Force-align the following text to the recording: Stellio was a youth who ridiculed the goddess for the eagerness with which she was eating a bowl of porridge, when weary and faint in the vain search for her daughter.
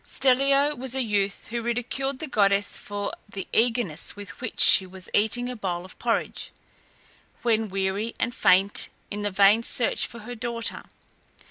Stellio 0.03 0.75
was 0.75 0.95
a 0.95 1.03
youth 1.03 1.49
who 1.49 1.61
ridiculed 1.61 2.17
the 2.17 2.25
goddess 2.27 2.75
for 2.79 3.13
the 3.29 3.47
eagerness 3.53 4.15
with 4.15 4.41
which 4.41 4.59
she 4.59 4.87
was 4.87 5.11
eating 5.13 5.47
a 5.47 5.55
bowl 5.55 5.85
of 5.85 5.99
porridge, 5.99 6.49
when 7.43 7.69
weary 7.69 8.15
and 8.19 8.33
faint 8.33 8.89
in 9.11 9.21
the 9.21 9.29
vain 9.29 9.61
search 9.61 10.07
for 10.07 10.21
her 10.21 10.33
daughter. 10.33 10.81